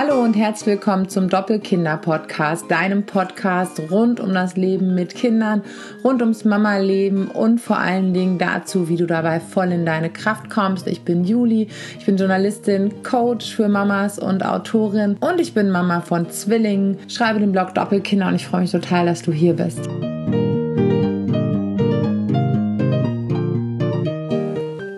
Hallo 0.00 0.22
und 0.22 0.34
herzlich 0.34 0.76
willkommen 0.76 1.08
zum 1.08 1.28
Doppelkinder-Podcast, 1.28 2.70
deinem 2.70 3.04
Podcast 3.04 3.82
rund 3.90 4.20
um 4.20 4.32
das 4.32 4.54
Leben 4.54 4.94
mit 4.94 5.12
Kindern, 5.16 5.62
rund 6.04 6.22
ums 6.22 6.44
Mama-Leben 6.44 7.26
und 7.26 7.60
vor 7.60 7.78
allen 7.78 8.14
Dingen 8.14 8.38
dazu, 8.38 8.88
wie 8.88 8.94
du 8.94 9.06
dabei 9.06 9.40
voll 9.40 9.72
in 9.72 9.84
deine 9.84 10.08
Kraft 10.08 10.50
kommst. 10.50 10.86
Ich 10.86 11.02
bin 11.02 11.24
Juli, 11.24 11.66
ich 11.98 12.06
bin 12.06 12.16
Journalistin, 12.16 13.02
Coach 13.02 13.52
für 13.52 13.68
Mamas 13.68 14.20
und 14.20 14.46
Autorin 14.46 15.16
und 15.18 15.40
ich 15.40 15.52
bin 15.52 15.68
Mama 15.68 16.00
von 16.00 16.30
Zwillingen, 16.30 16.98
schreibe 17.08 17.40
den 17.40 17.50
Blog 17.50 17.74
Doppelkinder 17.74 18.28
und 18.28 18.36
ich 18.36 18.46
freue 18.46 18.60
mich 18.60 18.70
total, 18.70 19.06
dass 19.06 19.22
du 19.22 19.32
hier 19.32 19.54
bist. 19.54 19.80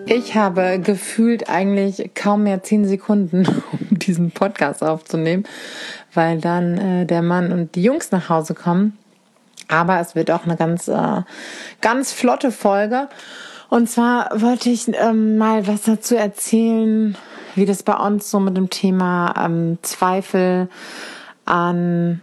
Ich 0.04 0.34
habe 0.34 0.78
gefühlt 0.78 1.48
eigentlich 1.48 2.10
kaum 2.14 2.42
mehr 2.42 2.62
zehn 2.62 2.84
Sekunden, 2.84 3.46
diesen 4.10 4.32
Podcast 4.32 4.82
aufzunehmen, 4.82 5.44
weil 6.12 6.40
dann 6.40 6.78
äh, 6.78 7.06
der 7.06 7.22
Mann 7.22 7.52
und 7.52 7.74
die 7.76 7.82
Jungs 7.82 8.10
nach 8.10 8.28
Hause 8.28 8.54
kommen. 8.54 8.98
Aber 9.68 10.00
es 10.00 10.16
wird 10.16 10.30
auch 10.30 10.44
eine 10.44 10.56
ganz, 10.56 10.88
äh, 10.88 11.22
ganz 11.80 12.12
flotte 12.12 12.50
Folge. 12.50 13.08
Und 13.68 13.88
zwar 13.88 14.28
wollte 14.40 14.68
ich 14.68 14.88
ähm, 14.88 15.38
mal 15.38 15.68
was 15.68 15.82
dazu 15.82 16.16
erzählen, 16.16 17.16
wie 17.54 17.66
das 17.66 17.84
bei 17.84 17.94
uns 17.94 18.30
so 18.30 18.40
mit 18.40 18.56
dem 18.56 18.68
Thema 18.68 19.32
ähm, 19.38 19.78
Zweifel 19.82 20.68
an 21.44 22.20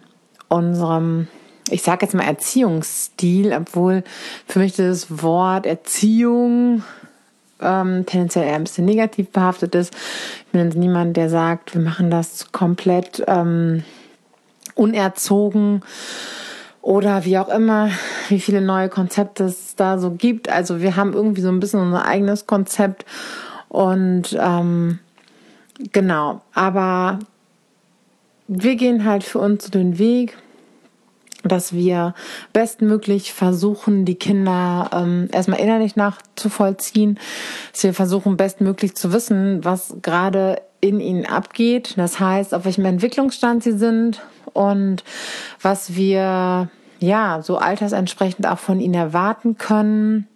unserem 0.49 1.27
ich 1.69 1.81
sage 1.81 2.05
jetzt 2.05 2.15
mal 2.15 2.23
Erziehungsstil, 2.23 3.53
obwohl 3.53 4.03
für 4.47 4.59
mich 4.59 4.75
das 4.75 5.21
Wort 5.21 5.65
Erziehung 5.65 6.83
ähm, 7.61 8.05
tendenziell 8.05 8.45
eher 8.45 8.55
ein 8.55 8.63
bisschen 8.63 8.85
negativ 8.85 9.29
behaftet 9.29 9.75
ist. 9.75 9.93
Ich 10.45 10.51
bin 10.51 10.65
jetzt 10.65 10.77
niemand, 10.77 11.17
der 11.17 11.29
sagt, 11.29 11.73
wir 11.73 11.81
machen 11.81 12.09
das 12.09 12.51
komplett 12.51 13.23
ähm, 13.27 13.83
unerzogen 14.75 15.81
oder 16.81 17.25
wie 17.25 17.37
auch 17.37 17.49
immer, 17.49 17.89
wie 18.29 18.39
viele 18.39 18.61
neue 18.61 18.89
Konzepte 18.89 19.45
es 19.45 19.75
da 19.75 19.97
so 19.97 20.11
gibt. 20.11 20.49
Also 20.49 20.81
wir 20.81 20.95
haben 20.95 21.13
irgendwie 21.13 21.41
so 21.41 21.49
ein 21.49 21.59
bisschen 21.59 21.81
unser 21.81 22.05
eigenes 22.05 22.47
Konzept 22.47 23.05
und 23.67 24.37
ähm, 24.39 24.99
genau, 25.91 26.41
aber 26.53 27.19
wir 28.47 28.75
gehen 28.75 29.03
halt 29.03 29.23
für 29.23 29.39
uns 29.39 29.69
den 29.69 29.99
Weg 29.99 30.37
dass 31.47 31.73
wir 31.73 32.13
bestmöglich 32.53 33.33
versuchen, 33.33 34.05
die 34.05 34.15
Kinder 34.15 34.89
ähm, 34.93 35.29
erstmal 35.31 35.59
innerlich 35.59 35.95
nachzuvollziehen, 35.95 37.19
dass 37.71 37.83
wir 37.83 37.93
versuchen, 37.93 38.37
bestmöglich 38.37 38.95
zu 38.95 39.13
wissen, 39.13 39.63
was 39.63 39.95
gerade 40.01 40.61
in 40.81 40.99
ihnen 40.99 41.25
abgeht. 41.25 41.95
Das 41.97 42.19
heißt, 42.19 42.53
auf 42.53 42.65
welchem 42.65 42.85
Entwicklungsstand 42.85 43.63
sie 43.63 43.77
sind 43.77 44.21
und 44.53 45.03
was 45.61 45.95
wir 45.95 46.69
ja 46.99 47.41
so 47.41 47.57
altersentsprechend 47.57 48.47
auch 48.47 48.59
von 48.59 48.79
ihnen 48.79 48.93
erwarten 48.93 49.57
können. 49.57 50.27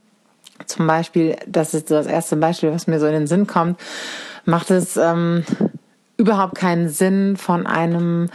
Zum 0.66 0.86
Beispiel, 0.88 1.36
das 1.48 1.74
ist 1.74 1.90
das 1.90 2.06
erste 2.06 2.36
Beispiel, 2.36 2.72
was 2.72 2.88
mir 2.88 3.00
so 3.00 3.08
in 3.08 3.14
den 3.14 3.28
Sinn 3.28 3.48
kommt, 3.48 3.80
macht 4.46 4.72
es 4.72 4.98
ähm, 4.98 5.44
überhaupt 6.18 6.56
keinen 6.56 6.90
Sinn 6.90 7.36
von 7.36 7.66
einem 7.66 8.30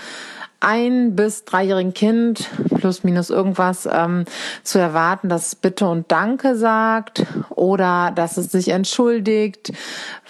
ein 0.61 1.15
bis 1.17 1.45
dreijährigen 1.45 1.95
Kind 1.95 2.49
plus 2.77 3.05
minus 3.05 3.31
irgendwas 3.31 3.89
ähm, 3.91 4.25
zu 4.63 4.79
erwarten, 4.79 5.29
dass 5.29 5.49
es 5.49 5.55
Bitte 5.55 5.89
und 5.89 6.11
Danke 6.11 6.57
sagt 6.57 7.25
oder 7.51 8.13
dass 8.15 8.37
es 8.37 8.51
sich 8.51 8.69
entschuldigt, 8.69 9.73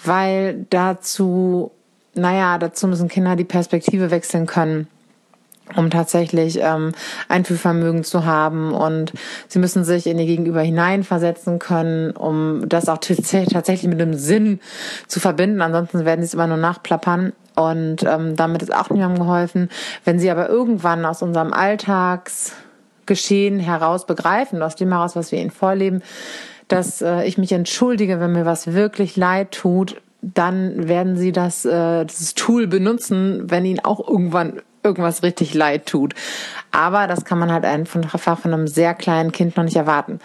weil 0.03 0.65
dazu, 0.69 1.71
naja, 2.13 2.57
dazu 2.57 2.87
müssen 2.87 3.07
Kinder 3.07 3.35
die 3.35 3.45
Perspektive 3.45 4.11
wechseln 4.11 4.45
können 4.45 4.87
um 5.75 5.89
tatsächlich 5.89 6.59
ähm, 6.61 6.93
Einfühlvermögen 7.27 8.03
zu 8.03 8.25
haben 8.25 8.73
und 8.73 9.13
sie 9.47 9.59
müssen 9.59 9.83
sich 9.83 10.07
in 10.07 10.19
ihr 10.19 10.25
Gegenüber 10.25 10.61
hineinversetzen 10.61 11.59
können, 11.59 12.11
um 12.11 12.67
das 12.67 12.89
auch 12.89 12.99
tatsächlich 12.99 13.87
mit 13.87 13.99
dem 13.99 14.13
Sinn 14.13 14.59
zu 15.07 15.19
verbinden. 15.19 15.61
Ansonsten 15.61 16.05
werden 16.05 16.21
sie 16.21 16.27
es 16.27 16.33
immer 16.33 16.47
nur 16.47 16.57
nachplappern 16.57 17.33
und 17.55 18.03
ähm, 18.03 18.35
damit 18.35 18.61
ist 18.61 18.73
auch 18.73 18.89
niemandem 18.89 19.19
geholfen. 19.19 19.69
Wenn 20.05 20.19
sie 20.19 20.31
aber 20.31 20.47
irgendwann 20.47 21.05
aus 21.05 21.21
unserem 21.21 21.53
Alltagsgeschehen 21.53 23.59
heraus 23.59 24.05
begreifen, 24.05 24.61
aus 24.61 24.75
dem 24.75 24.91
heraus, 24.91 25.15
was 25.15 25.31
wir 25.31 25.39
ihnen 25.39 25.51
vorleben, 25.51 26.01
dass 26.67 27.01
äh, 27.01 27.23
ich 27.23 27.37
mich 27.37 27.51
entschuldige, 27.51 28.19
wenn 28.19 28.33
mir 28.33 28.45
was 28.45 28.73
wirklich 28.73 29.15
leid 29.15 29.51
tut, 29.51 30.01
dann 30.21 30.87
werden 30.87 31.15
sie 31.15 31.31
das, 31.31 31.65
äh, 31.65 32.05
dieses 32.05 32.33
Tool 32.33 32.67
benutzen, 32.67 33.49
wenn 33.49 33.65
ihnen 33.65 33.79
auch 33.79 34.07
irgendwann 34.07 34.61
irgendwas 34.87 35.23
richtig 35.23 35.53
leid 35.53 35.85
tut. 35.85 36.13
Aber 36.71 37.07
das 37.07 37.25
kann 37.25 37.39
man 37.39 37.51
halt 37.51 37.65
einfach 37.65 38.37
von 38.37 38.53
einem 38.53 38.67
sehr 38.67 38.93
kleinen 38.93 39.31
Kind 39.31 39.57
noch 39.57 39.63
nicht 39.63 39.77
erwarten. 39.77 40.19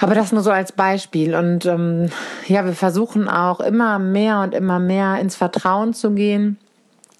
Aber 0.00 0.14
das 0.14 0.32
nur 0.32 0.42
so 0.42 0.50
als 0.50 0.72
Beispiel. 0.72 1.34
Und 1.34 1.66
ähm, 1.66 2.10
ja, 2.46 2.64
wir 2.64 2.72
versuchen 2.72 3.28
auch 3.28 3.60
immer 3.60 3.98
mehr 3.98 4.40
und 4.40 4.54
immer 4.54 4.78
mehr 4.78 5.18
ins 5.20 5.36
Vertrauen 5.36 5.94
zu 5.94 6.10
gehen, 6.10 6.58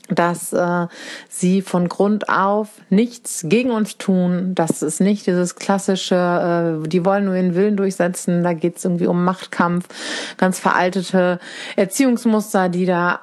dass 0.09 0.53
äh, 0.53 0.87
sie 1.29 1.63
von 1.63 1.89
Grund 1.89 2.29
auf 2.29 2.69
nichts 2.91 3.45
gegen 3.47 3.71
uns 3.71 3.97
tun. 3.97 4.55
Das 4.55 4.83
ist 4.83 5.01
nicht 5.01 5.27
dieses 5.27 5.57
klassische, 5.57 6.83
äh, 6.85 6.89
die 6.89 7.05
wollen 7.05 7.25
nur 7.27 7.35
ihren 7.35 7.55
Willen 7.55 7.77
durchsetzen. 7.77 8.43
Da 8.43 8.53
geht 8.53 8.77
es 8.77 8.85
irgendwie 8.85 9.07
um 9.07 9.25
Machtkampf, 9.25 9.87
ganz 10.37 10.59
veraltete 10.59 11.39
Erziehungsmuster, 11.77 12.69
die 12.69 12.87
da 12.87 13.21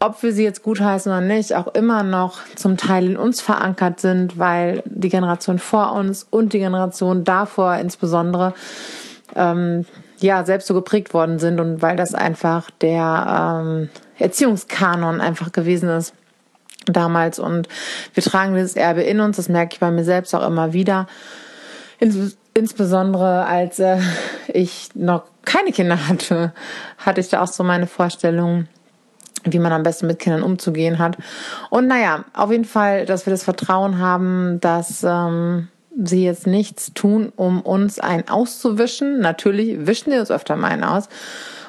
ob 0.00 0.22
wir 0.22 0.32
sie 0.32 0.44
jetzt 0.44 0.62
gutheißen 0.62 1.10
oder 1.10 1.20
nicht, 1.20 1.54
auch 1.54 1.68
immer 1.68 2.02
noch 2.02 2.38
zum 2.54 2.76
Teil 2.76 3.06
in 3.06 3.16
uns 3.16 3.40
verankert 3.40 4.00
sind, 4.00 4.38
weil 4.38 4.82
die 4.86 5.08
Generation 5.08 5.58
vor 5.58 5.92
uns 5.92 6.26
und 6.30 6.52
die 6.52 6.60
Generation 6.60 7.24
davor 7.24 7.76
insbesondere 7.76 8.54
ähm, 9.34 9.84
ja 10.18 10.44
selbst 10.44 10.68
so 10.68 10.74
geprägt 10.74 11.14
worden 11.14 11.38
sind 11.38 11.60
und 11.60 11.82
weil 11.82 11.96
das 11.96 12.14
einfach 12.14 12.70
der 12.80 13.62
ähm, 13.64 13.88
Erziehungskanon 14.18 15.20
einfach 15.20 15.52
gewesen 15.52 15.88
ist 15.88 16.14
damals 16.86 17.38
und 17.38 17.68
wir 18.14 18.22
tragen 18.22 18.54
dieses 18.54 18.76
Erbe 18.76 19.02
in 19.02 19.20
uns, 19.20 19.36
das 19.36 19.48
merke 19.48 19.74
ich 19.74 19.80
bei 19.80 19.90
mir 19.90 20.04
selbst 20.04 20.34
auch 20.34 20.46
immer 20.46 20.72
wieder. 20.72 21.06
Ins 21.98 22.36
insbesondere 22.54 23.46
als 23.46 23.78
äh, 23.78 23.98
ich 24.48 24.88
noch 24.94 25.24
keine 25.44 25.70
Kinder 25.70 26.08
hatte, 26.08 26.52
hatte 26.98 27.20
ich 27.20 27.28
da 27.28 27.42
auch 27.42 27.48
so 27.48 27.62
meine 27.62 27.86
Vorstellung, 27.86 28.66
wie 29.44 29.58
man 29.58 29.72
am 29.72 29.82
besten 29.82 30.06
mit 30.06 30.18
Kindern 30.18 30.42
umzugehen 30.42 30.98
hat. 30.98 31.16
Und 31.70 31.86
naja, 31.86 32.24
auf 32.34 32.50
jeden 32.50 32.64
Fall, 32.64 33.06
dass 33.06 33.26
wir 33.26 33.30
das 33.30 33.44
Vertrauen 33.44 33.98
haben, 33.98 34.60
dass 34.60 35.04
ähm, 35.04 35.68
sie 36.02 36.24
jetzt 36.24 36.46
nichts 36.46 36.92
tun, 36.94 37.32
um 37.36 37.60
uns 37.60 37.98
einen 37.98 38.28
auszuwischen. 38.28 39.20
Natürlich 39.20 39.86
wischen 39.86 40.12
sie 40.12 40.18
uns 40.18 40.30
öfter 40.30 40.56
mal 40.56 40.68
einen 40.68 40.84
aus. 40.84 41.06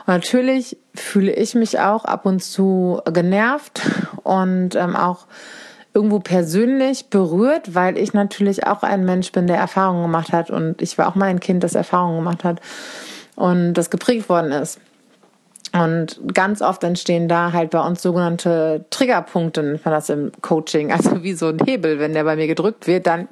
Und 0.06 0.14
natürlich 0.16 0.78
fühle 0.96 1.34
ich 1.34 1.56
mich 1.56 1.80
auch 1.80 2.06
ab 2.06 2.26
und 2.26 2.44
zu 2.44 3.02
genervt 3.12 3.82
und 4.24 4.76
ähm, 4.76 4.96
auch 4.96 5.28
irgendwo 5.94 6.20
persönlich 6.20 7.10
berührt, 7.10 7.74
weil 7.74 7.98
ich 7.98 8.14
natürlich 8.14 8.68
auch 8.68 8.84
ein 8.84 9.06
Mensch 9.06 9.32
bin, 9.32 9.48
der 9.48 9.58
Erfahrungen 9.58 10.04
gemacht 10.04 10.32
hat 10.32 10.52
und 10.52 10.82
ich 10.82 10.98
war 10.98 11.08
auch 11.08 11.16
mal 11.16 11.26
ein 11.26 11.40
Kind, 11.40 11.64
das 11.64 11.74
Erfahrungen 11.74 12.18
gemacht 12.18 12.44
hat 12.44 12.62
und 13.36 13.74
das 13.74 13.90
geprägt 13.90 14.30
worden 14.30 14.52
ist. 14.52 14.80
Und 15.72 16.20
ganz 16.34 16.62
oft 16.62 16.84
entstehen 16.84 17.28
da 17.28 17.54
halt 17.54 17.70
bei 17.70 17.80
uns 17.80 18.02
sogenannte 18.02 18.86
Triggerpunkte, 18.90 19.62
nennt 19.62 19.86
man 19.86 19.94
das 19.94 20.10
im 20.10 20.32
Coaching. 20.42 20.92
Also 21.00 21.24
wie 21.24 21.34
so 21.34 21.48
ein 21.48 21.60
Hebel, 21.66 22.00
wenn 22.00 22.14
der 22.14 22.24
bei 22.24 22.36
mir 22.36 22.48
gedrückt 22.48 22.88
wird, 22.88 23.08
dann 23.08 23.28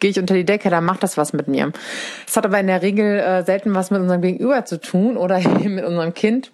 gehe 0.00 0.10
ich 0.10 0.18
unter 0.18 0.34
die 0.34 0.44
Decke, 0.44 0.68
dann 0.68 0.84
macht 0.84 1.02
das 1.02 1.16
was 1.16 1.32
mit 1.32 1.48
mir. 1.48 1.72
Das 2.26 2.36
hat 2.36 2.44
aber 2.44 2.60
in 2.60 2.66
der 2.66 2.82
Regel 2.82 3.18
äh, 3.18 3.42
selten 3.44 3.74
was 3.74 3.90
mit 3.90 4.00
unserem 4.00 4.20
Gegenüber 4.20 4.64
zu 4.64 4.80
tun 4.80 5.16
oder 5.16 5.38
mit 5.64 5.84
unserem 5.84 6.12
Kind, 6.12 6.50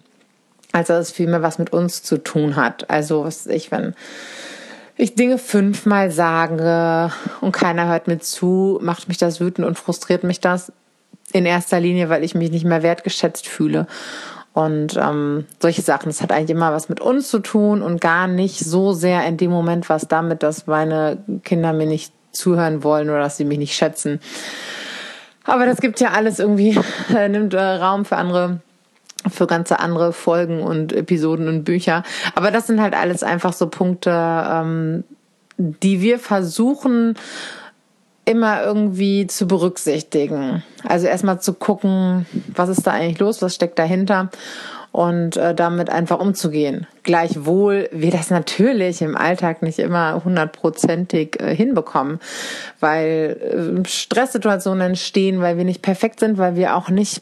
als 0.71 0.87
dass 0.87 1.07
es 1.07 1.11
vielmehr 1.11 1.41
was 1.41 1.59
mit 1.59 1.73
uns 1.73 2.03
zu 2.03 2.17
tun 2.17 2.55
hat. 2.55 2.89
Also 2.89 3.25
was 3.25 3.47
ich, 3.47 3.71
wenn 3.71 3.93
ich 4.95 5.15
Dinge 5.15 5.37
fünfmal 5.37 6.11
sage 6.11 7.11
und 7.41 7.51
keiner 7.51 7.87
hört 7.89 8.07
mir 8.07 8.19
zu, 8.19 8.79
macht 8.81 9.09
mich 9.09 9.17
das 9.17 9.41
wütend 9.41 9.67
und 9.67 9.77
frustriert 9.77 10.23
mich 10.23 10.39
das 10.39 10.71
in 11.33 11.45
erster 11.45 11.81
Linie, 11.81 12.07
weil 12.09 12.23
ich 12.23 12.35
mich 12.35 12.51
nicht 12.51 12.63
mehr 12.63 12.81
wertgeschätzt 12.83 13.47
fühle. 13.47 13.87
Und 14.55 14.95
ähm, 14.95 15.45
solche 15.59 15.81
Sachen, 15.81 16.07
das 16.07 16.21
hat 16.21 16.31
eigentlich 16.31 16.51
immer 16.51 16.71
was 16.71 16.87
mit 16.87 17.01
uns 17.01 17.27
zu 17.27 17.39
tun 17.39 17.81
und 17.81 17.99
gar 17.99 18.27
nicht 18.27 18.57
so 18.57 18.93
sehr 18.93 19.27
in 19.27 19.35
dem 19.35 19.51
Moment 19.51 19.89
was 19.89 20.07
damit, 20.07 20.43
dass 20.43 20.65
meine 20.65 21.17
Kinder 21.43 21.73
mir 21.73 21.85
nicht 21.85 22.13
zuhören 22.31 22.81
wollen 22.81 23.09
oder 23.09 23.19
dass 23.19 23.35
sie 23.35 23.43
mich 23.43 23.57
nicht 23.57 23.75
schätzen. 23.75 24.21
Aber 25.43 25.65
das 25.65 25.81
gibt 25.81 25.99
ja 25.99 26.11
alles 26.11 26.39
irgendwie, 26.39 26.79
äh, 27.13 27.27
nimmt 27.27 27.53
äh, 27.53 27.59
Raum 27.59 28.05
für 28.05 28.15
andere 28.15 28.61
für 29.29 29.45
ganze 29.47 29.79
andere 29.79 30.13
Folgen 30.13 30.61
und 30.61 30.93
Episoden 30.93 31.49
und 31.49 31.65
Bücher. 31.65 32.03
Aber 32.33 32.49
das 32.49 32.67
sind 32.67 32.79
halt 32.79 32.93
alles 32.93 33.23
einfach 33.23 33.51
so 33.51 33.67
Punkte, 33.67 34.11
ähm, 34.11 35.03
die 35.57 35.99
wir 35.99 36.17
versuchen 36.17 37.15
immer 38.25 38.63
irgendwie 38.63 39.27
zu 39.27 39.47
berücksichtigen. 39.47 40.63
Also 40.83 41.07
erstmal 41.07 41.39
zu 41.39 41.53
gucken, 41.53 42.25
was 42.53 42.69
ist 42.69 42.85
da 42.85 42.91
eigentlich 42.91 43.19
los, 43.19 43.41
was 43.41 43.55
steckt 43.55 43.79
dahinter. 43.79 44.29
Und 44.95 45.35
äh, 45.35 45.53
damit 45.53 45.89
einfach 45.89 46.21
umzugehen. 46.21 46.87
Gleichwohl 47.03 47.89
wir 47.91 48.11
das 48.11 48.29
natürlich 48.29 49.01
im 49.01 49.17
Alltag 49.17 49.61
nicht 49.61 49.77
immer 49.77 50.23
hundertprozentig 50.23 51.37
äh, 51.41 51.53
hinbekommen, 51.53 52.21
weil 52.79 53.83
äh, 53.83 53.89
Stresssituationen 53.89 54.91
entstehen, 54.91 55.41
weil 55.41 55.57
wir 55.57 55.65
nicht 55.65 55.81
perfekt 55.81 56.21
sind, 56.21 56.37
weil 56.37 56.55
wir 56.55 56.77
auch 56.77 56.87
nicht 56.87 57.21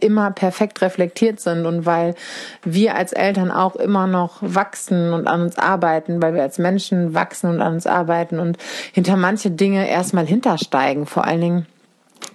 immer 0.00 0.32
perfekt 0.32 0.82
reflektiert 0.82 1.40
sind 1.40 1.64
und 1.64 1.86
weil 1.86 2.14
wir 2.62 2.94
als 2.94 3.14
Eltern 3.14 3.50
auch 3.50 3.76
immer 3.76 4.06
noch 4.06 4.36
wachsen 4.42 5.14
und 5.14 5.26
an 5.26 5.40
uns 5.40 5.56
arbeiten, 5.56 6.20
weil 6.20 6.34
wir 6.34 6.42
als 6.42 6.58
Menschen 6.58 7.14
wachsen 7.14 7.48
und 7.48 7.62
an 7.62 7.72
uns 7.72 7.86
arbeiten 7.86 8.38
und 8.38 8.58
hinter 8.92 9.16
manche 9.16 9.50
Dinge 9.50 9.88
erstmal 9.88 10.26
hintersteigen, 10.26 11.06
vor 11.06 11.24
allen 11.24 11.40
Dingen 11.40 11.66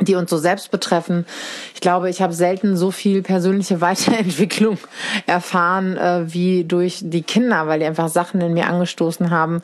die 0.01 0.15
uns 0.15 0.29
so 0.29 0.37
selbst 0.37 0.71
betreffen. 0.71 1.25
Ich 1.73 1.81
glaube, 1.81 2.09
ich 2.09 2.21
habe 2.21 2.33
selten 2.33 2.77
so 2.77 2.91
viel 2.91 3.21
persönliche 3.21 3.81
Weiterentwicklung 3.81 4.77
erfahren 5.25 5.97
äh, 5.97 6.33
wie 6.33 6.63
durch 6.63 7.01
die 7.03 7.23
Kinder, 7.23 7.67
weil 7.67 7.79
die 7.79 7.85
einfach 7.85 8.09
Sachen 8.09 8.41
in 8.41 8.53
mir 8.53 8.67
angestoßen 8.67 9.29
haben, 9.29 9.61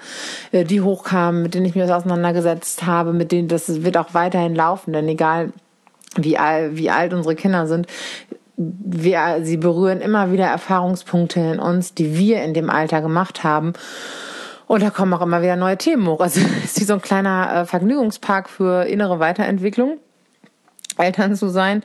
äh, 0.51 0.63
die 0.63 0.81
hochkamen, 0.81 1.41
mit 1.41 1.53
denen 1.53 1.65
ich 1.65 1.75
mich 1.75 1.83
auseinandergesetzt 1.83 2.85
habe, 2.85 3.13
mit 3.13 3.31
denen 3.31 3.47
das 3.47 3.83
wird 3.83 3.97
auch 3.97 4.13
weiterhin 4.13 4.55
laufen, 4.55 4.93
denn 4.93 5.07
egal 5.07 5.53
wie, 6.15 6.37
alt, 6.37 6.77
wie 6.77 6.89
alt 6.89 7.13
unsere 7.13 7.35
Kinder 7.35 7.67
sind, 7.67 7.87
wir, 8.57 9.39
sie 9.41 9.57
berühren 9.57 10.01
immer 10.01 10.31
wieder 10.31 10.45
Erfahrungspunkte 10.45 11.39
in 11.39 11.59
uns, 11.59 11.93
die 11.93 12.17
wir 12.17 12.41
in 12.43 12.53
dem 12.53 12.69
Alter 12.69 13.01
gemacht 13.01 13.43
haben. 13.43 13.73
Und 14.67 14.81
da 14.81 14.89
kommen 14.89 15.13
auch 15.13 15.21
immer 15.21 15.41
wieder 15.41 15.55
neue 15.55 15.77
Themen 15.77 16.07
hoch. 16.07 16.21
Also 16.21 16.39
ist 16.63 16.79
wie 16.79 16.85
so 16.85 16.93
ein 16.93 17.01
kleiner 17.01 17.53
äh, 17.53 17.65
Vergnügungspark 17.65 18.49
für 18.49 18.85
innere 18.85 19.19
Weiterentwicklung. 19.19 19.99
Eltern 20.97 21.35
zu 21.35 21.49
sein. 21.49 21.83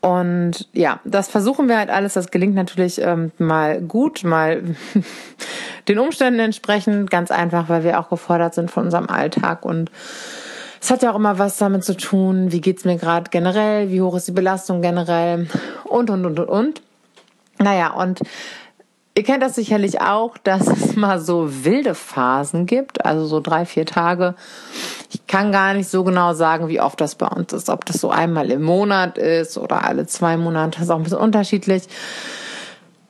Und 0.00 0.68
ja, 0.74 1.00
das 1.04 1.28
versuchen 1.28 1.66
wir 1.66 1.78
halt 1.78 1.88
alles. 1.88 2.12
Das 2.12 2.30
gelingt 2.30 2.54
natürlich 2.54 3.00
ähm, 3.00 3.32
mal 3.38 3.80
gut, 3.80 4.22
mal 4.22 4.62
den 5.88 5.98
Umständen 5.98 6.40
entsprechend. 6.40 7.10
Ganz 7.10 7.30
einfach, 7.30 7.70
weil 7.70 7.84
wir 7.84 7.98
auch 7.98 8.10
gefordert 8.10 8.54
sind 8.54 8.70
von 8.70 8.84
unserem 8.84 9.08
Alltag. 9.08 9.64
Und 9.64 9.90
es 10.78 10.90
hat 10.90 11.02
ja 11.02 11.10
auch 11.10 11.16
immer 11.16 11.38
was 11.38 11.56
damit 11.56 11.84
zu 11.84 11.96
tun, 11.96 12.52
wie 12.52 12.60
geht's 12.60 12.84
mir 12.84 12.98
gerade 12.98 13.30
generell, 13.30 13.90
wie 13.90 14.02
hoch 14.02 14.14
ist 14.14 14.28
die 14.28 14.32
Belastung 14.32 14.82
generell 14.82 15.48
und, 15.84 16.10
und, 16.10 16.26
und, 16.26 16.38
und, 16.38 16.48
und. 16.50 16.82
Naja, 17.58 17.92
und 17.92 18.20
Ihr 19.16 19.22
kennt 19.22 19.44
das 19.44 19.54
sicherlich 19.54 20.00
auch, 20.00 20.36
dass 20.38 20.66
es 20.66 20.96
mal 20.96 21.20
so 21.20 21.64
wilde 21.64 21.94
Phasen 21.94 22.66
gibt, 22.66 23.04
also 23.04 23.26
so 23.26 23.38
drei, 23.38 23.64
vier 23.64 23.86
Tage. 23.86 24.34
Ich 25.12 25.28
kann 25.28 25.52
gar 25.52 25.74
nicht 25.74 25.88
so 25.88 26.02
genau 26.02 26.34
sagen, 26.34 26.66
wie 26.66 26.80
oft 26.80 27.00
das 27.00 27.14
bei 27.14 27.28
uns 27.28 27.52
ist, 27.52 27.68
ob 27.68 27.84
das 27.84 28.00
so 28.00 28.10
einmal 28.10 28.50
im 28.50 28.62
Monat 28.62 29.16
ist 29.16 29.56
oder 29.56 29.84
alle 29.84 30.06
zwei 30.06 30.36
Monate, 30.36 30.82
ist 30.82 30.90
auch 30.90 30.96
ein 30.96 31.04
bisschen 31.04 31.18
unterschiedlich. 31.18 31.84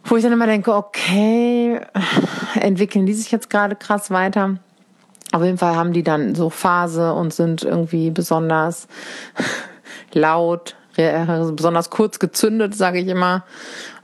Wo 0.04 0.16
ich 0.16 0.22
dann 0.22 0.32
immer 0.32 0.46
denke, 0.46 0.74
okay, 0.74 1.80
entwickeln 2.60 3.06
die 3.06 3.14
sich 3.14 3.32
jetzt 3.32 3.48
gerade 3.48 3.74
krass 3.74 4.10
weiter? 4.10 4.58
Auf 5.32 5.42
jeden 5.42 5.56
Fall 5.56 5.74
haben 5.74 5.94
die 5.94 6.02
dann 6.02 6.34
so 6.34 6.50
Phase 6.50 7.14
und 7.14 7.32
sind 7.32 7.62
irgendwie 7.62 8.10
besonders 8.10 8.88
laut, 10.12 10.76
besonders 10.96 11.88
kurz 11.88 12.18
gezündet, 12.18 12.74
sage 12.74 13.00
ich 13.00 13.08
immer. 13.08 13.44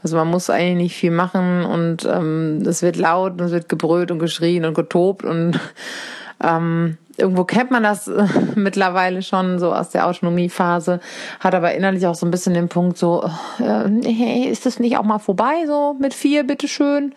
Also 0.02 0.16
man 0.16 0.28
muss 0.28 0.48
eigentlich 0.48 0.76
nicht 0.76 0.96
viel 0.96 1.10
machen 1.10 1.64
und 1.64 2.06
ähm, 2.10 2.62
es 2.66 2.82
wird 2.82 2.96
laut 2.96 3.32
und 3.32 3.40
es 3.40 3.52
wird 3.52 3.68
gebrüllt 3.68 4.10
und 4.10 4.18
geschrien 4.18 4.64
und 4.64 4.74
getobt 4.74 5.24
und 5.24 5.58
ähm, 6.42 6.96
irgendwo 7.18 7.44
kennt 7.44 7.70
man 7.70 7.82
das 7.82 8.10
mittlerweile 8.54 9.22
schon 9.22 9.58
so 9.58 9.72
aus 9.72 9.90
der 9.90 10.06
Autonomiephase, 10.06 11.00
hat 11.38 11.54
aber 11.54 11.74
innerlich 11.74 12.06
auch 12.06 12.14
so 12.14 12.26
ein 12.26 12.30
bisschen 12.30 12.54
den 12.54 12.68
Punkt 12.68 12.96
so, 12.96 13.28
äh, 13.58 13.88
hey, 14.04 14.48
ist 14.48 14.64
das 14.64 14.78
nicht 14.78 14.96
auch 14.96 15.04
mal 15.04 15.18
vorbei 15.18 15.66
so 15.66 15.96
mit 15.98 16.14
vier, 16.14 16.44
bitteschön? 16.44 17.14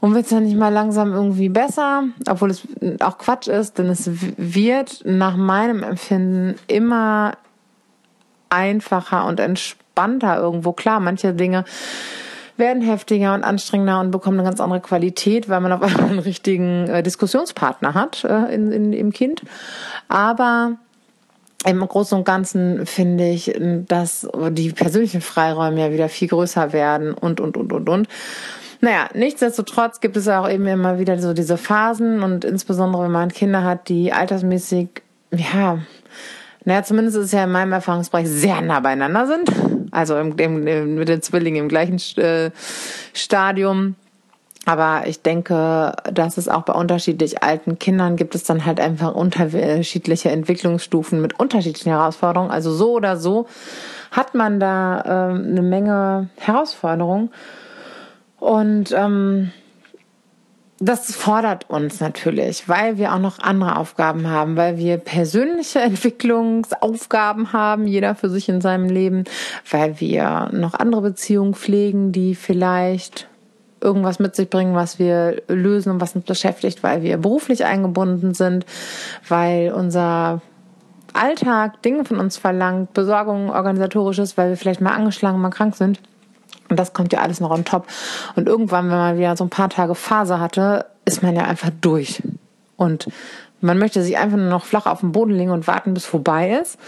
Und 0.00 0.14
wird 0.14 0.26
es 0.26 0.30
dann 0.30 0.44
nicht 0.44 0.56
mal 0.56 0.72
langsam 0.72 1.12
irgendwie 1.12 1.48
besser, 1.48 2.04
obwohl 2.28 2.50
es 2.50 2.62
auch 3.00 3.18
Quatsch 3.18 3.48
ist, 3.48 3.78
denn 3.78 3.86
es 3.86 4.08
wird 4.36 5.02
nach 5.04 5.36
meinem 5.36 5.82
Empfinden 5.82 6.54
immer 6.68 7.32
einfacher 8.48 9.26
und 9.26 9.40
entspannter 9.40 9.87
irgendwo. 10.06 10.72
Klar, 10.72 11.00
manche 11.00 11.34
Dinge 11.34 11.64
werden 12.56 12.82
heftiger 12.82 13.34
und 13.34 13.44
anstrengender 13.44 14.00
und 14.00 14.10
bekommen 14.10 14.40
eine 14.40 14.48
ganz 14.48 14.60
andere 14.60 14.80
Qualität, 14.80 15.48
weil 15.48 15.60
man 15.60 15.72
auf 15.72 15.82
einmal 15.82 16.10
einen 16.10 16.18
richtigen 16.18 16.88
äh, 16.88 17.02
Diskussionspartner 17.02 17.94
hat 17.94 18.24
äh, 18.24 18.54
in, 18.54 18.72
in, 18.72 18.92
im 18.92 19.12
Kind. 19.12 19.42
Aber 20.08 20.76
im 21.64 21.80
Großen 21.80 22.16
und 22.16 22.24
Ganzen 22.24 22.86
finde 22.86 23.28
ich, 23.28 23.52
dass 23.88 24.28
die 24.50 24.70
persönlichen 24.70 25.20
Freiräume 25.20 25.80
ja 25.80 25.92
wieder 25.92 26.08
viel 26.08 26.28
größer 26.28 26.72
werden 26.72 27.14
und, 27.14 27.40
und, 27.40 27.56
und, 27.56 27.72
und, 27.72 27.88
und. 27.88 28.08
Naja, 28.80 29.08
nichtsdestotrotz 29.12 29.98
gibt 30.00 30.16
es 30.16 30.28
auch 30.28 30.48
eben 30.48 30.66
immer 30.68 31.00
wieder 31.00 31.18
so 31.18 31.34
diese 31.34 31.56
Phasen 31.56 32.22
und 32.22 32.44
insbesondere 32.44 33.04
wenn 33.04 33.10
man 33.10 33.30
Kinder 33.30 33.64
hat, 33.64 33.88
die 33.88 34.12
altersmäßig, 34.12 35.02
ja, 35.32 35.80
naja, 36.64 36.82
zumindest 36.82 37.16
ist 37.16 37.26
es 37.26 37.32
ja 37.32 37.44
in 37.44 37.52
meinem 37.52 37.72
Erfahrungsbereich 37.72 38.28
sehr 38.28 38.60
nah 38.60 38.80
beieinander 38.80 39.26
sind. 39.26 39.50
Also 39.90 40.18
im, 40.18 40.36
im, 40.38 40.94
mit 40.96 41.08
den 41.08 41.22
Zwillingen 41.22 41.64
im 41.64 41.68
gleichen 41.68 41.98
äh, 42.18 42.50
Stadium. 43.14 43.94
Aber 44.66 45.06
ich 45.06 45.22
denke, 45.22 45.94
dass 46.12 46.36
es 46.36 46.46
auch 46.46 46.62
bei 46.62 46.74
unterschiedlich 46.74 47.42
alten 47.42 47.78
Kindern 47.78 48.16
gibt 48.16 48.34
es 48.34 48.44
dann 48.44 48.66
halt 48.66 48.80
einfach 48.80 49.14
unterschiedliche 49.14 50.30
Entwicklungsstufen 50.30 51.22
mit 51.22 51.40
unterschiedlichen 51.40 51.90
Herausforderungen. 51.90 52.50
Also 52.50 52.70
so 52.74 52.92
oder 52.92 53.16
so 53.16 53.46
hat 54.10 54.34
man 54.34 54.60
da 54.60 55.30
ähm, 55.30 55.46
eine 55.48 55.62
Menge 55.62 56.28
Herausforderungen. 56.36 57.30
Und 58.38 58.92
ähm, 58.92 59.52
das 60.80 61.14
fordert 61.14 61.68
uns 61.68 62.00
natürlich, 62.00 62.68
weil 62.68 62.98
wir 62.98 63.12
auch 63.12 63.18
noch 63.18 63.40
andere 63.40 63.76
Aufgaben 63.76 64.28
haben, 64.28 64.56
weil 64.56 64.78
wir 64.78 64.98
persönliche 64.98 65.80
Entwicklungsaufgaben 65.80 67.52
haben, 67.52 67.86
jeder 67.86 68.14
für 68.14 68.30
sich 68.30 68.48
in 68.48 68.60
seinem 68.60 68.88
Leben, 68.88 69.24
weil 69.70 70.00
wir 70.00 70.50
noch 70.52 70.74
andere 70.74 71.02
Beziehungen 71.02 71.54
pflegen, 71.54 72.12
die 72.12 72.34
vielleicht 72.34 73.28
irgendwas 73.80 74.18
mit 74.18 74.34
sich 74.34 74.50
bringen, 74.50 74.74
was 74.74 74.98
wir 74.98 75.42
lösen 75.48 75.90
und 75.92 76.00
was 76.00 76.14
uns 76.14 76.24
beschäftigt, 76.24 76.82
weil 76.82 77.02
wir 77.02 77.16
beruflich 77.16 77.64
eingebunden 77.64 78.34
sind, 78.34 78.66
weil 79.28 79.72
unser 79.72 80.42
Alltag 81.12 81.82
Dinge 81.82 82.04
von 82.04 82.18
uns 82.18 82.36
verlangt, 82.36 82.92
Besorgung 82.92 83.50
organisatorisches, 83.50 84.36
weil 84.36 84.50
wir 84.50 84.56
vielleicht 84.56 84.80
mal 84.80 84.94
angeschlagen, 84.94 85.40
mal 85.40 85.50
krank 85.50 85.76
sind. 85.76 86.00
Und 86.68 86.78
das 86.78 86.92
kommt 86.92 87.12
ja 87.12 87.20
alles 87.20 87.40
noch 87.40 87.50
on 87.50 87.64
top. 87.64 87.86
Und 88.36 88.48
irgendwann, 88.48 88.90
wenn 88.90 88.96
man 88.96 89.18
wieder 89.18 89.36
so 89.36 89.44
ein 89.44 89.50
paar 89.50 89.70
Tage 89.70 89.94
Phase 89.94 90.40
hatte, 90.40 90.86
ist 91.04 91.22
man 91.22 91.34
ja 91.34 91.44
einfach 91.44 91.70
durch. 91.80 92.22
Und 92.76 93.08
man 93.60 93.78
möchte 93.78 94.02
sich 94.02 94.18
einfach 94.18 94.36
nur 94.36 94.48
noch 94.48 94.64
flach 94.64 94.86
auf 94.86 95.00
den 95.00 95.12
Boden 95.12 95.32
legen 95.32 95.50
und 95.50 95.66
warten, 95.66 95.94
bis 95.94 96.04
vorbei 96.04 96.58
ist. 96.60 96.78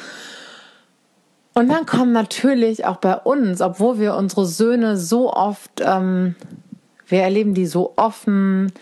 Und 1.52 1.68
dann 1.68 1.84
kommen 1.84 2.12
natürlich 2.12 2.84
auch 2.86 2.98
bei 2.98 3.16
uns, 3.16 3.60
obwohl 3.60 3.98
wir 3.98 4.14
unsere 4.14 4.46
Söhne 4.46 4.96
so 4.96 5.32
oft, 5.32 5.80
ähm, 5.80 6.36
wir 7.08 7.22
erleben 7.22 7.54
die 7.54 7.66
so 7.66 7.92
offen, 7.96 8.72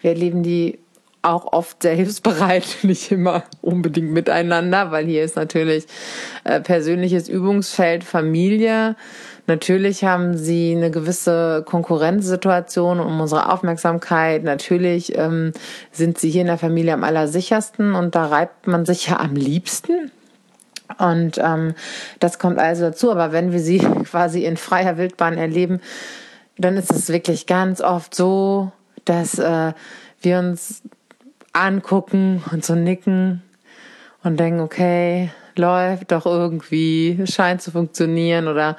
wir 0.00 0.10
erleben 0.10 0.42
die 0.42 0.78
auch 1.22 1.52
oft 1.52 1.82
sehr 1.82 1.94
hilfsbereit, 1.94 2.78
nicht 2.82 3.10
immer 3.10 3.42
unbedingt 3.62 4.12
miteinander, 4.12 4.90
weil 4.90 5.06
hier 5.06 5.24
ist 5.24 5.36
natürlich 5.36 5.86
äh, 6.44 6.60
persönliches 6.60 7.28
Übungsfeld 7.28 8.04
Familie. 8.04 8.96
Natürlich 9.50 10.04
haben 10.04 10.38
sie 10.38 10.76
eine 10.76 10.92
gewisse 10.92 11.64
Konkurrenzsituation 11.66 13.00
um 13.00 13.20
unsere 13.20 13.52
Aufmerksamkeit. 13.52 14.44
Natürlich 14.44 15.18
ähm, 15.18 15.52
sind 15.90 16.18
sie 16.18 16.30
hier 16.30 16.42
in 16.42 16.46
der 16.46 16.56
Familie 16.56 16.94
am 16.94 17.02
allersichersten 17.02 17.96
und 17.96 18.14
da 18.14 18.26
reibt 18.26 18.68
man 18.68 18.86
sich 18.86 19.08
ja 19.08 19.18
am 19.18 19.34
liebsten. 19.34 20.12
Und 20.98 21.38
ähm, 21.38 21.74
das 22.20 22.38
kommt 22.38 22.60
also 22.60 22.84
dazu. 22.84 23.10
Aber 23.10 23.32
wenn 23.32 23.50
wir 23.50 23.58
sie 23.58 23.78
quasi 24.08 24.44
in 24.44 24.56
freier 24.56 24.98
Wildbahn 24.98 25.36
erleben, 25.36 25.80
dann 26.56 26.76
ist 26.76 26.92
es 26.92 27.08
wirklich 27.08 27.48
ganz 27.48 27.80
oft 27.80 28.14
so, 28.14 28.70
dass 29.04 29.40
äh, 29.40 29.72
wir 30.22 30.38
uns 30.38 30.80
angucken 31.52 32.44
und 32.52 32.64
so 32.64 32.76
nicken 32.76 33.42
und 34.22 34.38
denken, 34.38 34.60
okay, 34.60 35.32
läuft 35.56 36.12
doch 36.12 36.24
irgendwie, 36.24 37.24
scheint 37.24 37.62
zu 37.62 37.72
funktionieren 37.72 38.46
oder 38.46 38.76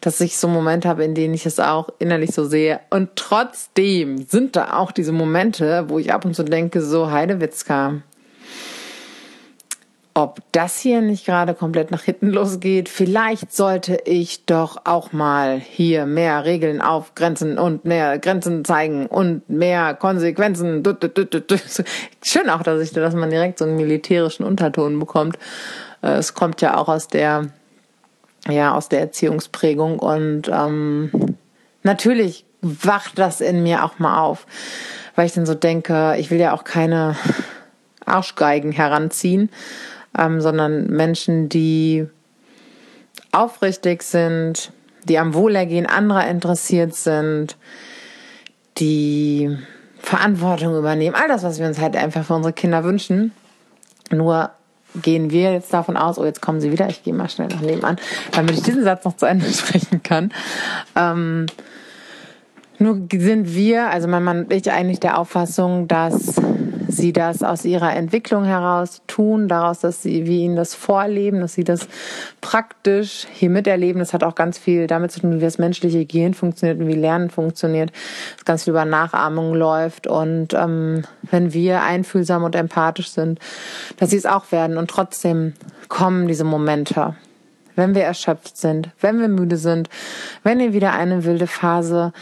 dass 0.00 0.20
ich 0.20 0.36
so 0.36 0.48
Momente 0.48 0.88
habe, 0.88 1.04
in 1.04 1.14
denen 1.14 1.34
ich 1.34 1.46
es 1.46 1.58
auch 1.58 1.88
innerlich 1.98 2.32
so 2.32 2.44
sehe. 2.44 2.80
Und 2.90 3.10
trotzdem 3.16 4.26
sind 4.28 4.56
da 4.56 4.78
auch 4.78 4.92
diese 4.92 5.12
Momente, 5.12 5.84
wo 5.88 5.98
ich 5.98 6.12
ab 6.12 6.24
und 6.24 6.34
zu 6.34 6.44
denke, 6.44 6.80
so 6.80 7.10
Heidewitzka, 7.10 7.94
ob 10.18 10.40
das 10.50 10.80
hier 10.80 11.00
nicht 11.00 11.26
gerade 11.26 11.54
komplett 11.54 11.92
nach 11.92 12.02
hinten 12.02 12.30
losgeht. 12.30 12.88
Vielleicht 12.88 13.52
sollte 13.52 14.00
ich 14.04 14.46
doch 14.46 14.78
auch 14.84 15.12
mal 15.12 15.60
hier 15.60 16.06
mehr 16.06 16.44
Regeln 16.44 16.80
aufgrenzen 16.80 17.56
und 17.56 17.84
mehr 17.84 18.18
Grenzen 18.18 18.64
zeigen 18.64 19.06
und 19.06 19.48
mehr 19.48 19.94
Konsequenzen. 19.94 20.82
Schön 22.24 22.50
auch, 22.50 22.64
dass 22.64 22.82
ich, 22.82 22.90
dass 22.92 23.14
man 23.14 23.30
direkt 23.30 23.60
so 23.60 23.64
einen 23.64 23.76
militärischen 23.76 24.44
Unterton 24.44 24.98
bekommt. 24.98 25.38
Äh, 26.02 26.14
es 26.14 26.34
kommt 26.34 26.60
ja 26.62 26.76
auch 26.76 26.88
aus 26.88 27.06
der, 27.06 27.46
ja, 28.46 28.74
aus 28.74 28.88
der 28.88 29.00
Erziehungsprägung 29.00 29.98
und 29.98 30.48
ähm, 30.48 31.36
natürlich 31.82 32.44
wacht 32.60 33.18
das 33.18 33.40
in 33.40 33.62
mir 33.62 33.84
auch 33.84 33.98
mal 33.98 34.20
auf, 34.20 34.46
weil 35.14 35.26
ich 35.26 35.32
dann 35.32 35.46
so 35.46 35.54
denke, 35.54 36.16
ich 36.18 36.30
will 36.30 36.38
ja 36.38 36.52
auch 36.52 36.64
keine 36.64 37.16
Arschgeigen 38.04 38.72
heranziehen, 38.72 39.50
ähm, 40.16 40.40
sondern 40.40 40.86
Menschen, 40.86 41.48
die 41.48 42.06
aufrichtig 43.32 44.02
sind, 44.02 44.72
die 45.04 45.18
am 45.18 45.34
Wohlergehen 45.34 45.86
anderer 45.86 46.26
interessiert 46.28 46.94
sind, 46.94 47.56
die 48.78 49.56
Verantwortung 49.98 50.76
übernehmen, 50.76 51.14
all 51.14 51.28
das, 51.28 51.42
was 51.42 51.58
wir 51.58 51.66
uns 51.66 51.80
halt 51.80 51.96
einfach 51.96 52.24
für 52.24 52.34
unsere 52.34 52.52
Kinder 52.52 52.84
wünschen. 52.84 53.32
Nur 54.10 54.50
gehen 54.94 55.30
wir 55.30 55.52
jetzt 55.52 55.72
davon 55.72 55.96
aus, 55.96 56.18
oh, 56.18 56.24
jetzt 56.24 56.42
kommen 56.42 56.60
sie 56.60 56.72
wieder, 56.72 56.88
ich 56.88 57.02
gehe 57.02 57.14
mal 57.14 57.28
schnell 57.28 57.48
nach 57.48 57.60
nebenan, 57.60 57.96
damit 58.32 58.52
ich 58.52 58.62
diesen 58.62 58.84
Satz 58.84 59.04
noch 59.04 59.16
zu 59.16 59.26
Ende 59.26 59.46
sprechen 59.52 60.02
kann. 60.02 60.32
Ähm, 60.96 61.46
nur 62.78 63.00
sind 63.12 63.54
wir, 63.54 63.90
also 63.90 64.06
mein 64.06 64.22
Mann 64.22 64.44
und 64.44 64.52
ich, 64.52 64.70
eigentlich 64.70 65.00
der 65.00 65.18
Auffassung, 65.18 65.88
dass 65.88 66.36
sie 66.88 67.12
das 67.12 67.42
aus 67.42 67.64
ihrer 67.64 67.94
Entwicklung 67.94 68.44
heraus 68.44 69.02
tun, 69.06 69.46
daraus, 69.46 69.80
dass 69.80 70.02
sie, 70.02 70.26
wir 70.26 70.38
ihnen 70.38 70.56
das 70.56 70.74
vorleben, 70.74 71.40
dass 71.40 71.54
sie 71.54 71.64
das 71.64 71.86
praktisch 72.40 73.26
hier 73.32 73.50
miterleben. 73.50 74.00
Das 74.00 74.12
hat 74.12 74.24
auch 74.24 74.34
ganz 74.34 74.58
viel 74.58 74.86
damit 74.86 75.12
zu 75.12 75.20
tun, 75.20 75.36
wie 75.36 75.44
das 75.44 75.58
menschliche 75.58 76.04
Gehirn 76.04 76.34
funktioniert 76.34 76.80
und 76.80 76.88
wie 76.88 76.94
Lernen 76.94 77.30
funktioniert. 77.30 77.92
Das 78.36 78.44
ganz 78.44 78.64
viel 78.64 78.72
über 78.72 78.84
Nachahmung 78.84 79.54
läuft 79.54 80.06
und 80.06 80.54
ähm, 80.54 81.04
wenn 81.30 81.52
wir 81.52 81.82
einfühlsam 81.82 82.42
und 82.42 82.56
empathisch 82.56 83.10
sind, 83.10 83.38
dass 83.98 84.10
sie 84.10 84.16
es 84.16 84.26
auch 84.26 84.50
werden 84.50 84.78
und 84.78 84.90
trotzdem 84.90 85.52
kommen 85.88 86.26
diese 86.26 86.44
Momente 86.44 87.14
wenn 87.76 87.94
wir 87.94 88.02
erschöpft 88.02 88.56
sind, 88.56 88.90
wenn 89.00 89.20
wir 89.20 89.28
müde 89.28 89.56
sind, 89.56 89.88
wenn 90.42 90.58
ihr 90.58 90.72
wieder 90.72 90.94
eine 90.94 91.24
wilde 91.24 91.46
Phase 91.46 92.12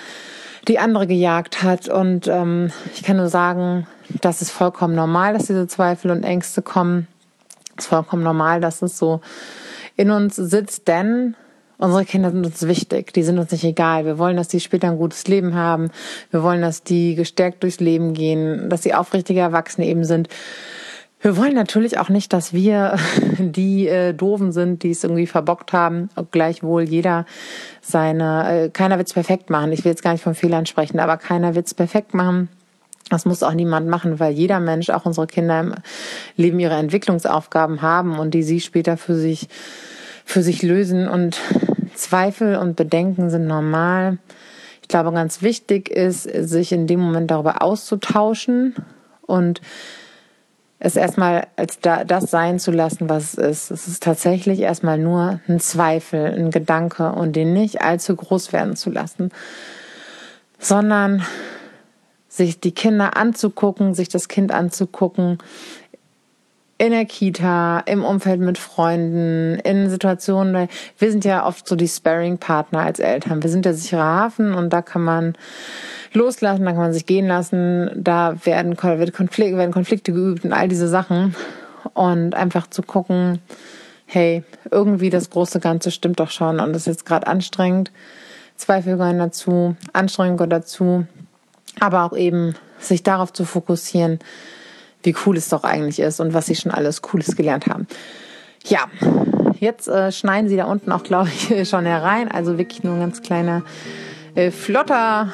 die 0.68 0.78
andere 0.78 1.06
gejagt 1.06 1.62
hat. 1.62 1.88
Und 1.88 2.28
ähm, 2.28 2.70
ich 2.94 3.02
kann 3.02 3.16
nur 3.16 3.28
sagen, 3.28 3.87
das 4.20 4.42
ist 4.42 4.50
vollkommen 4.50 4.94
normal, 4.94 5.34
dass 5.34 5.46
diese 5.46 5.66
Zweifel 5.66 6.10
und 6.10 6.22
Ängste 6.22 6.62
kommen. 6.62 7.06
Es 7.76 7.84
ist 7.84 7.88
vollkommen 7.88 8.22
normal, 8.22 8.60
dass 8.60 8.82
es 8.82 8.98
so 8.98 9.20
in 9.96 10.10
uns 10.10 10.36
sitzt, 10.36 10.88
denn 10.88 11.34
unsere 11.78 12.04
Kinder 12.04 12.30
sind 12.30 12.44
uns 12.44 12.66
wichtig. 12.66 13.12
Die 13.12 13.22
sind 13.22 13.38
uns 13.38 13.52
nicht 13.52 13.64
egal. 13.64 14.04
Wir 14.04 14.18
wollen, 14.18 14.36
dass 14.36 14.48
die 14.48 14.60
später 14.60 14.88
ein 14.88 14.98
gutes 14.98 15.26
Leben 15.26 15.54
haben. 15.54 15.90
Wir 16.30 16.42
wollen, 16.42 16.62
dass 16.62 16.82
die 16.82 17.14
gestärkt 17.14 17.62
durchs 17.62 17.80
Leben 17.80 18.14
gehen, 18.14 18.68
dass 18.68 18.82
sie 18.82 18.94
aufrichtige 18.94 19.40
Erwachsene 19.40 19.86
eben 19.86 20.04
sind. 20.04 20.28
Wir 21.20 21.36
wollen 21.36 21.54
natürlich 21.54 21.98
auch 21.98 22.08
nicht, 22.08 22.32
dass 22.32 22.52
wir 22.52 22.96
die 23.38 23.88
äh, 23.88 24.12
Doofen 24.12 24.52
sind, 24.52 24.82
die 24.82 24.90
es 24.90 25.02
irgendwie 25.02 25.26
verbockt 25.26 25.72
haben. 25.72 26.08
Gleichwohl 26.30 26.82
jeder 26.82 27.26
seine, 27.80 28.64
äh, 28.64 28.68
keiner 28.70 28.98
wird 28.98 29.08
es 29.08 29.14
perfekt 29.14 29.50
machen. 29.50 29.72
Ich 29.72 29.84
will 29.84 29.92
jetzt 29.92 30.02
gar 30.02 30.12
nicht 30.12 30.22
von 30.22 30.34
Fehlern 30.34 30.66
sprechen, 30.66 31.00
aber 31.00 31.16
keiner 31.16 31.54
wird 31.54 31.66
es 31.66 31.75
perfekt 31.75 32.14
machen. 32.14 32.48
Das 33.08 33.25
muss 33.25 33.42
auch 33.42 33.52
niemand 33.52 33.88
machen, 33.88 34.18
weil 34.18 34.32
jeder 34.32 34.58
Mensch, 34.58 34.90
auch 34.90 35.06
unsere 35.06 35.26
Kinder 35.26 35.60
im 35.60 35.75
Leben 36.36 36.58
ihre 36.58 36.75
Entwicklungsaufgaben 36.75 37.80
haben 37.82 38.18
und 38.18 38.32
die 38.32 38.42
sie 38.42 38.60
später 38.60 38.96
für 38.96 39.14
sich, 39.14 39.48
für 40.25 40.42
sich 40.42 40.62
lösen. 40.62 41.08
Und 41.08 41.38
Zweifel 41.94 42.56
und 42.56 42.75
Bedenken 42.75 43.30
sind 43.30 43.46
normal. 43.46 44.18
Ich 44.82 44.88
glaube, 44.88 45.12
ganz 45.12 45.42
wichtig 45.42 45.88
ist, 45.88 46.22
sich 46.22 46.72
in 46.72 46.86
dem 46.86 47.00
Moment 47.00 47.30
darüber 47.30 47.62
auszutauschen 47.62 48.75
und 49.22 49.60
es 50.78 50.96
erstmal 50.96 51.46
als 51.56 51.80
da, 51.80 52.04
das 52.04 52.30
sein 52.30 52.58
zu 52.58 52.70
lassen, 52.70 53.08
was 53.08 53.34
es 53.34 53.38
ist. 53.38 53.70
Es 53.70 53.88
ist 53.88 54.02
tatsächlich 54.02 54.60
erstmal 54.60 54.98
nur 54.98 55.40
ein 55.48 55.58
Zweifel, 55.58 56.34
ein 56.34 56.50
Gedanke 56.50 57.12
und 57.12 57.34
den 57.34 57.52
nicht 57.52 57.80
allzu 57.82 58.14
groß 58.14 58.52
werden 58.52 58.76
zu 58.76 58.90
lassen, 58.90 59.30
sondern 60.58 61.25
sich 62.36 62.60
die 62.60 62.72
Kinder 62.72 63.16
anzugucken, 63.16 63.94
sich 63.94 64.08
das 64.08 64.28
Kind 64.28 64.52
anzugucken, 64.52 65.38
in 66.78 66.90
der 66.90 67.06
Kita, 67.06 67.80
im 67.80 68.04
Umfeld 68.04 68.40
mit 68.40 68.58
Freunden, 68.58 69.58
in 69.60 69.88
Situationen, 69.88 70.68
wir 70.98 71.10
sind 71.10 71.24
ja 71.24 71.46
oft 71.46 71.66
so 71.66 71.74
die 71.74 71.88
Sparring-Partner 71.88 72.80
als 72.80 73.00
Eltern. 73.00 73.42
Wir 73.42 73.48
sind 73.48 73.64
der 73.64 73.72
sichere 73.72 74.02
Hafen 74.02 74.52
und 74.52 74.70
da 74.70 74.82
kann 74.82 75.02
man 75.02 75.34
loslassen, 76.12 76.64
da 76.64 76.72
kann 76.72 76.80
man 76.80 76.92
sich 76.92 77.06
gehen 77.06 77.26
lassen, 77.26 77.90
da 77.94 78.36
werden, 78.44 78.76
wird 78.76 79.14
Konflikte, 79.14 79.56
werden 79.56 79.72
Konflikte 79.72 80.12
geübt 80.12 80.44
und 80.44 80.52
all 80.52 80.68
diese 80.68 80.88
Sachen. 80.88 81.34
Und 81.94 82.34
einfach 82.34 82.66
zu 82.66 82.82
gucken, 82.82 83.40
hey, 84.06 84.42
irgendwie 84.70 85.08
das 85.08 85.30
große 85.30 85.60
Ganze 85.60 85.90
stimmt 85.90 86.20
doch 86.20 86.30
schon 86.30 86.60
und 86.60 86.72
das 86.72 86.82
ist 86.82 86.86
jetzt 86.86 87.06
gerade 87.06 87.26
anstrengend. 87.26 87.90
Zweifel 88.56 88.96
gehören 88.96 89.18
dazu, 89.18 89.76
Anstrengung 89.92 90.36
gehört 90.36 90.52
dazu, 90.52 91.06
aber 91.80 92.04
auch 92.04 92.16
eben 92.16 92.54
sich 92.78 93.02
darauf 93.02 93.33
zu 93.33 93.45
fokussieren, 93.45 94.18
wie 95.02 95.14
cool 95.25 95.37
es 95.37 95.49
doch 95.49 95.64
eigentlich 95.64 96.00
ist 96.00 96.21
und 96.21 96.35
was 96.35 96.47
sie 96.47 96.56
schon 96.56 96.73
alles 96.73 97.02
Cooles 97.02 97.37
gelernt 97.37 97.66
haben. 97.66 97.87
Ja, 98.64 98.87
jetzt 99.61 99.88
äh, 99.88 100.11
schneiden 100.11 100.49
sie 100.49 100.56
da 100.56 100.64
unten 100.64 100.90
auch, 100.92 101.02
glaube 101.02 101.28
ich, 101.28 101.68
schon 101.68 101.87
herein. 101.87 102.30
Also 102.30 102.59
wirklich 102.59 102.83
nur 102.83 102.95
ein 102.95 103.00
ganz 103.00 103.23
kleiner, 103.23 103.62
äh, 104.35 104.50
flotter, 104.50 105.33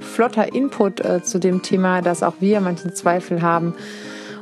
flotter 0.00 0.54
Input 0.54 1.00
äh, 1.00 1.22
zu 1.22 1.38
dem 1.38 1.62
Thema, 1.62 2.00
dass 2.00 2.22
auch 2.22 2.34
wir 2.40 2.60
manche 2.60 2.92
Zweifel 2.94 3.42
haben 3.42 3.74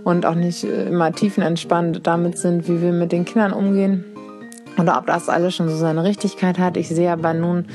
und 0.05 0.25
auch 0.25 0.35
nicht 0.35 0.64
äh, 0.64 0.87
immer 0.87 1.12
tiefenentspannt 1.12 2.07
damit 2.07 2.38
sind, 2.38 2.69
wie 2.69 2.81
wir 2.81 2.93
mit 2.93 3.12
den 3.12 3.25
Kindern 3.25 3.52
umgehen. 3.52 4.05
Oder 4.78 4.97
ob 4.97 5.07
das 5.07 5.28
alles 5.28 5.57
schon 5.57 5.69
so 5.69 5.76
seine 5.76 6.05
Richtigkeit 6.05 6.59
hat. 6.59 6.76
Ich 6.76 6.88
sehe 6.88 7.11
aber 7.11 7.35
nun 7.35 7.67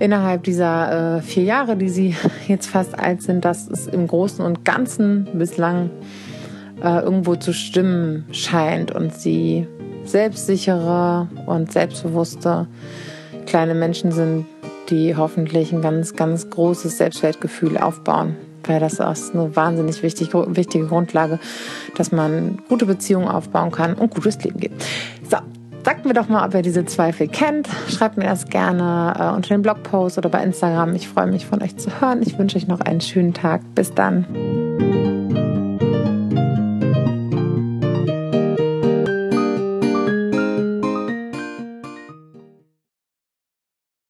innerhalb 0.00 0.42
dieser 0.42 1.18
äh, 1.18 1.22
vier 1.22 1.44
Jahre, 1.44 1.76
die 1.76 1.88
sie 1.88 2.16
jetzt 2.48 2.66
fast 2.66 2.98
alt 2.98 3.22
sind, 3.22 3.44
dass 3.44 3.68
es 3.68 3.86
im 3.86 4.08
Großen 4.08 4.44
und 4.44 4.64
Ganzen 4.64 5.28
bislang 5.34 5.90
äh, 6.82 7.00
irgendwo 7.00 7.36
zu 7.36 7.52
stimmen 7.52 8.24
scheint 8.32 8.90
und 8.90 9.14
sie 9.14 9.68
selbstsichere 10.04 11.28
und 11.46 11.70
selbstbewusste 11.70 12.66
kleine 13.46 13.74
Menschen 13.74 14.10
sind, 14.10 14.46
die 14.88 15.14
hoffentlich 15.14 15.72
ein 15.72 15.82
ganz, 15.82 16.16
ganz 16.16 16.48
großes 16.48 16.96
Selbstwertgefühl 16.98 17.76
aufbauen. 17.76 18.36
Weil 18.64 18.80
das 18.80 18.94
ist 18.94 19.34
eine 19.34 19.54
wahnsinnig 19.56 20.02
wichtig, 20.02 20.30
wichtige 20.32 20.86
Grundlage, 20.86 21.38
dass 21.96 22.12
man 22.12 22.60
gute 22.68 22.86
Beziehungen 22.86 23.28
aufbauen 23.28 23.70
kann 23.70 23.94
und 23.94 24.14
gutes 24.14 24.42
Leben 24.42 24.60
geht. 24.60 24.72
Sagt 25.82 26.04
mir 26.04 26.12
doch 26.12 26.28
mal, 26.28 26.46
ob 26.46 26.54
ihr 26.54 26.62
diese 26.62 26.84
Zweifel 26.84 27.26
kennt. 27.26 27.68
Schreibt 27.88 28.16
mir 28.18 28.24
das 28.24 28.46
gerne 28.46 29.14
äh, 29.18 29.34
unter 29.34 29.54
dem 29.54 29.62
Blogpost 29.62 30.18
oder 30.18 30.28
bei 30.28 30.42
Instagram. 30.42 30.94
Ich 30.94 31.08
freue 31.08 31.26
mich 31.26 31.46
von 31.46 31.62
euch 31.62 31.76
zu 31.76 32.00
hören. 32.00 32.20
Ich 32.22 32.38
wünsche 32.38 32.58
euch 32.58 32.68
noch 32.68 32.80
einen 32.80 33.00
schönen 33.00 33.32
Tag. 33.32 33.62
Bis 33.74 33.94
dann. 33.94 34.26